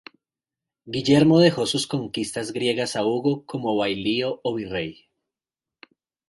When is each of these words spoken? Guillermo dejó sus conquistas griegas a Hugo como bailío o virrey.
Guillermo 0.87 1.37
dejó 1.37 1.67
sus 1.67 1.85
conquistas 1.85 2.53
griegas 2.53 2.95
a 2.95 3.05
Hugo 3.05 3.45
como 3.45 3.75
bailío 3.77 4.39
o 4.41 4.55
virrey. 4.55 5.05